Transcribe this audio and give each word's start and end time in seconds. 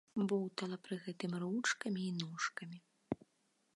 Боўтала 0.29 0.77
пры 0.87 0.95
гэтым 1.07 1.31
ручкамі 1.43 2.01
і 2.07 2.11
ножкамі. 2.23 2.77